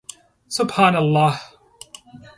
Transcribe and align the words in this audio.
سبحان 0.57 0.95
الله 0.95 1.39